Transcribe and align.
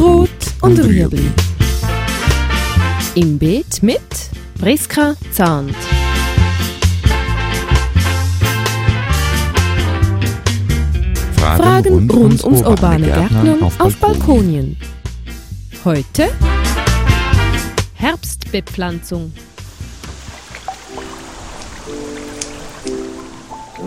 Rot 0.00 0.30
und 0.62 0.78
Rüebli. 0.78 1.30
Im 3.16 3.38
Beet 3.38 3.82
mit 3.82 4.00
Priska 4.58 5.14
Zahnt. 5.30 5.76
Fragen 11.36 12.10
rund 12.10 12.42
ums 12.44 12.62
urbane 12.62 13.08
Gärtnern 13.08 13.62
auf 13.62 13.96
Balkonien. 13.96 14.78
Heute 15.84 16.30
Herbstbepflanzung. 17.92 19.34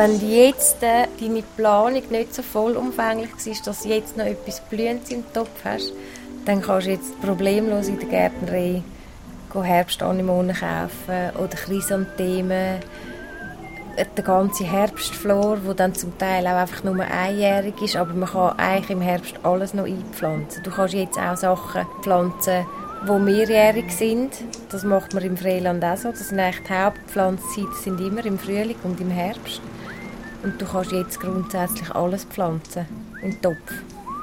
Wenn 0.00 0.30
jetzt 0.30 0.82
äh, 0.82 1.08
deine 1.20 1.42
Planung 1.42 2.02
nicht 2.08 2.34
so 2.34 2.40
vollumfänglich 2.40 3.32
war, 3.32 3.64
dass 3.66 3.82
du 3.82 3.88
jetzt 3.90 4.16
noch 4.16 4.24
etwas 4.24 4.60
Blühendes 4.60 5.10
im 5.10 5.30
Topf 5.34 5.50
hast, 5.62 5.92
dann 6.46 6.62
kannst 6.62 6.86
du 6.86 6.92
jetzt 6.92 7.20
problemlos 7.20 7.88
in 7.88 7.98
der 7.98 8.08
Gärtnerei 8.08 8.82
Herbstanemonen 9.52 10.56
kaufen 10.56 11.36
oder 11.36 11.54
Chrysanthemen. 11.54 12.78
Äh, 13.96 14.06
der 14.16 14.24
ganze 14.24 14.64
Herbstflor, 14.64 15.58
wo 15.66 15.74
dann 15.74 15.94
zum 15.94 16.16
Teil 16.16 16.46
auch 16.46 16.56
einfach 16.56 16.82
nur 16.82 16.98
einjährig 17.04 17.74
ist, 17.82 17.96
aber 17.96 18.14
man 18.14 18.30
kann 18.30 18.58
eigentlich 18.58 18.90
im 18.92 19.02
Herbst 19.02 19.34
alles 19.42 19.74
noch 19.74 19.84
einpflanzen. 19.84 20.62
Du 20.62 20.70
kannst 20.70 20.94
jetzt 20.94 21.18
auch 21.18 21.36
Sachen 21.36 21.84
pflanzen, 22.00 22.64
die 23.06 23.18
mehrjährig 23.18 23.92
sind. 23.92 24.32
Das 24.70 24.82
macht 24.82 25.12
man 25.12 25.24
im 25.24 25.36
Freiland 25.36 25.84
auch 25.84 25.98
so. 25.98 26.08
Das 26.08 26.30
sind 26.30 26.40
eigentlich 26.40 26.66
die 26.66 26.72
Hauptpflanzzeiten 26.72 27.74
sind 27.74 28.00
immer 28.00 28.24
im 28.24 28.38
Frühling 28.38 28.76
und 28.82 28.98
im 28.98 29.10
Herbst. 29.10 29.60
Und 30.42 30.60
du 30.60 30.66
kannst 30.66 30.92
jetzt 30.92 31.20
grundsätzlich 31.20 31.90
alles 31.94 32.24
pflanzen 32.24 32.86
im 33.22 33.40
Topf. 33.42 33.72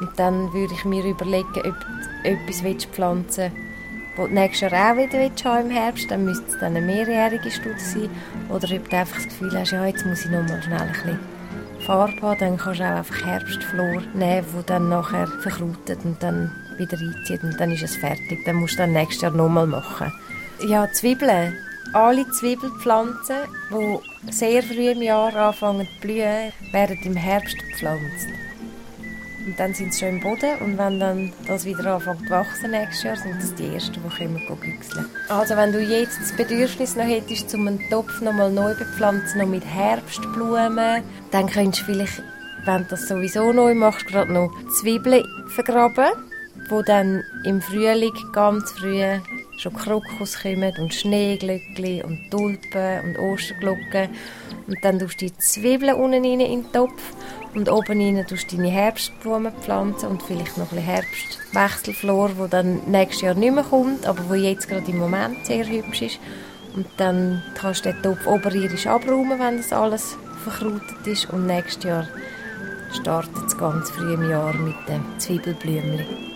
Und 0.00 0.10
dann 0.16 0.52
würde 0.52 0.74
ich 0.74 0.84
mir 0.84 1.04
überlegen, 1.04 1.48
ob 1.56 1.62
du 1.62 2.28
etwas 2.28 2.86
pflanzen 2.92 3.52
willst, 3.52 3.66
das 4.16 4.28
du 4.28 4.34
nächstes 4.34 4.70
Jahr 4.70 4.92
auch 4.92 4.96
wieder 4.96 5.50
haben 5.50 5.66
im 5.66 5.70
Herbst, 5.70 6.10
dann 6.10 6.24
müsste 6.24 6.46
es 6.46 6.58
dann 6.58 6.76
eine 6.76 6.84
mehrjährige 6.84 7.50
Studie 7.50 7.78
sein. 7.78 8.10
Oder 8.48 8.68
ob 8.74 8.88
du 8.88 8.96
einfach 8.96 9.16
das 9.16 9.24
Gefühl 9.24 9.58
hast, 9.58 9.72
ja, 9.72 9.86
jetzt 9.86 10.06
muss 10.06 10.24
ich 10.24 10.30
noch 10.30 10.42
mal 10.42 10.62
schnell 10.62 10.80
ein 10.80 10.92
bisschen 10.92 11.18
Farbe 11.86 12.20
haben, 12.22 12.38
dann 12.40 12.56
kannst 12.56 12.80
du 12.80 12.84
auch 12.84 12.96
einfach 12.96 13.24
Herbstflor 13.24 14.02
nehmen, 14.14 14.46
die 14.58 14.66
dann 14.66 14.88
nachher 14.88 15.26
verkrautet 15.26 15.98
und 16.04 16.22
dann 16.22 16.50
wieder 16.78 16.98
einzieht 16.98 17.42
und 17.42 17.60
dann 17.60 17.72
ist 17.72 17.82
es 17.82 17.96
fertig. 17.96 18.44
Dann 18.44 18.56
musst 18.56 18.74
du 18.74 18.78
dann 18.78 18.92
nächstes 18.92 19.22
Jahr 19.22 19.32
nochmal 19.32 19.66
machen. 19.66 20.12
Ja, 20.66 20.90
Zwiebeln 20.92 21.54
alle 21.96 22.28
Zwiebelpflanzen, 22.30 23.36
die 23.70 24.30
sehr 24.30 24.62
früh 24.62 24.90
im 24.90 25.00
Jahr 25.00 25.34
anfangen 25.34 25.86
zu 25.86 26.00
blühen, 26.02 26.52
werden 26.70 26.98
im 27.04 27.16
Herbst 27.16 27.56
gepflanzt. 27.58 28.28
Und 29.46 29.58
dann 29.58 29.72
sind 29.72 29.94
sie 29.94 30.00
schon 30.00 30.16
im 30.16 30.20
Boden 30.20 30.58
und 30.60 30.76
wenn 30.76 31.00
dann 31.00 31.32
das 31.46 31.64
wieder 31.64 31.94
anfängt 31.94 32.24
zu 32.24 32.30
wachsen 32.30 32.72
nächstes 32.72 33.02
Jahr, 33.04 33.16
sind 33.16 33.36
das 33.40 33.54
die 33.54 33.72
ersten, 33.72 33.94
die 33.94 34.00
kommen 34.00 34.60
güchseln. 34.60 35.06
Also 35.28 35.56
wenn 35.56 35.72
du 35.72 35.80
jetzt 35.80 36.20
das 36.20 36.36
Bedürfnis 36.36 36.96
noch 36.96 37.04
hättest, 37.04 37.54
um 37.54 37.66
einen 37.66 37.88
Topf 37.88 38.20
nochmal 38.20 38.52
neu 38.52 38.74
bepflanzen, 38.74 39.40
noch 39.40 39.46
mit 39.46 39.64
Herbstblumen, 39.64 41.02
dann 41.30 41.46
könntest 41.46 41.82
du 41.82 41.92
vielleicht, 41.92 42.22
wenn 42.64 42.82
du 42.82 42.88
das 42.90 43.08
sowieso 43.08 43.52
neu 43.52 43.74
machst, 43.74 44.06
gerade 44.06 44.32
noch 44.32 44.50
Zwiebeln 44.80 45.24
vergraben, 45.54 46.10
die 46.70 46.82
dann 46.84 47.22
im 47.44 47.60
Frühling 47.60 48.12
ganz 48.32 48.70
früh 48.72 49.02
schon 49.58 49.74
Krokus 49.74 50.40
kommen 50.40 50.72
und 50.78 50.94
Schneeglöckchen 50.94 52.02
und 52.02 52.30
Tulpen 52.30 53.00
und 53.04 53.18
Osterglocken. 53.18 54.08
Und 54.66 54.78
dann 54.82 54.98
tust 54.98 55.20
du 55.20 55.26
die 55.26 55.38
Zwiebeln 55.38 55.94
unten 55.94 56.24
rein 56.24 56.40
in 56.40 56.62
den 56.62 56.72
Topf 56.72 57.14
und 57.54 57.70
oben 57.70 58.00
rein 58.00 58.26
tust 58.26 58.52
du 58.52 58.56
deine 58.56 58.68
Herbstblumen 58.68 59.52
pflanzen 59.62 60.08
und 60.10 60.22
vielleicht 60.22 60.58
noch 60.58 60.72
ein 60.72 60.78
Herbstwechselflor, 60.78 62.32
wo 62.36 62.46
dann 62.46 62.80
nächstes 62.86 63.22
Jahr 63.22 63.34
nicht 63.34 63.54
mehr 63.54 63.64
kommt, 63.64 64.06
aber 64.06 64.28
wo 64.28 64.34
jetzt 64.34 64.68
gerade 64.68 64.90
im 64.90 64.98
Moment 64.98 65.46
sehr 65.46 65.66
hübsch 65.66 66.02
ist. 66.02 66.18
Und 66.74 66.86
dann 66.98 67.42
kannst 67.54 67.86
du 67.86 67.92
den 67.92 68.02
Topf 68.02 68.26
oberirdisch 68.26 68.86
abräumen, 68.86 69.38
wenn 69.38 69.56
das 69.56 69.72
alles 69.72 70.18
verkrautet 70.44 71.06
ist. 71.06 71.30
Und 71.30 71.46
nächstes 71.46 71.84
Jahr 71.84 72.08
startet 72.92 73.46
es 73.46 73.56
ganz 73.56 73.90
früh 73.90 74.14
im 74.14 74.28
Jahr 74.28 74.52
mit 74.54 74.76
den 74.86 75.02
Zwiebelblümchen. 75.18 76.35